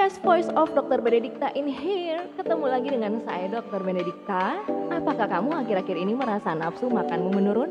[0.00, 1.04] Guys, Voice of Dr.
[1.04, 2.24] Benedikta in here.
[2.32, 3.84] Ketemu lagi dengan saya Dr.
[3.84, 4.64] Benedikta.
[4.88, 7.68] Apakah kamu akhir-akhir ini merasa nafsu makanmu menurun?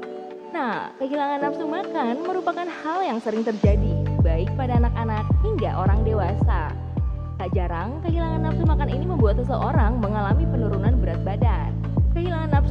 [0.54, 6.70] Nah, kehilangan nafsu makan merupakan hal yang sering terjadi, baik pada anak-anak hingga orang dewasa.
[7.42, 11.79] Tak jarang, kehilangan nafsu makan ini membuat seseorang mengalami penurunan berat badan.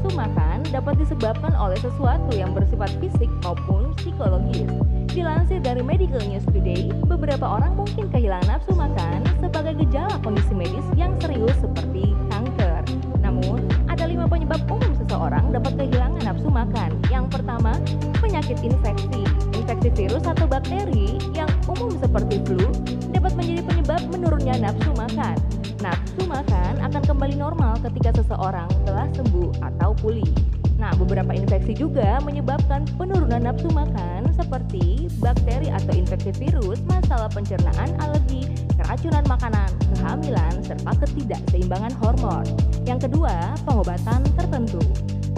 [0.09, 4.64] Nafsu makan dapat disebabkan oleh sesuatu yang bersifat fisik maupun psikologis.
[5.12, 10.89] Dilansir dari Medical News Today, beberapa orang mungkin kehilangan nafsu makan sebagai gejala kondisi medis
[10.96, 12.89] yang serius seperti kanker.
[13.21, 16.96] Namun, ada lima penyebab umum seseorang dapat kehilangan nafsu makan.
[17.12, 17.76] Yang pertama,
[18.25, 19.29] penyakit infeksi.
[19.61, 22.64] Infeksi virus atau bakteri yang umum seperti flu
[26.68, 30.29] Makan akan kembali normal ketika seseorang telah sembuh atau pulih.
[30.76, 37.89] Nah, beberapa infeksi juga menyebabkan penurunan nafsu makan seperti bakteri atau infeksi virus, masalah pencernaan,
[38.05, 42.45] alergi, keracunan makanan, kehamilan, serta ketidakseimbangan hormon.
[42.85, 44.85] Yang kedua, pengobatan tertentu.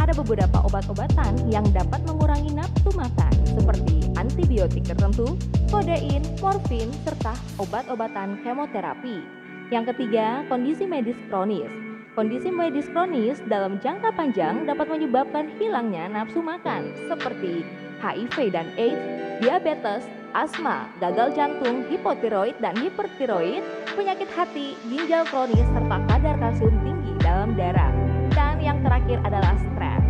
[0.03, 5.39] Ada beberapa obat-obatan yang dapat mengurangi nafsu makan seperti antibiotik tertentu,
[5.71, 9.40] kodein, morfin, serta obat-obatan kemoterapi.
[9.71, 11.71] Yang ketiga, kondisi medis kronis.
[12.19, 17.63] Kondisi medis kronis dalam jangka panjang dapat menyebabkan hilangnya nafsu makan seperti
[18.03, 18.99] HIV dan AIDS,
[19.39, 23.63] diabetes, asma, gagal jantung, hipotiroid dan hipertiroid,
[23.95, 27.95] penyakit hati, ginjal kronis, serta kadar kalsium tinggi dalam darah.
[28.35, 30.03] Dan yang terakhir adalah stres.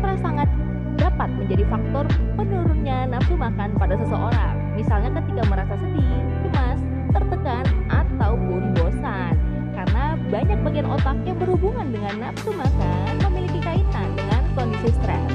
[0.00, 0.48] Stres sangat
[0.96, 2.08] dapat menjadi faktor
[2.40, 4.56] penurunnya nafsu makan pada seseorang.
[4.80, 5.74] Misalnya ketika merasa
[10.74, 15.30] bagian otak yang berhubungan dengan nafsu makan memiliki kaitan dengan kondisi stres.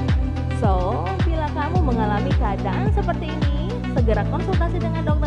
[0.60, 5.19] So, bila kamu mengalami keadaan seperti ini, segera konsultasi dengan dokter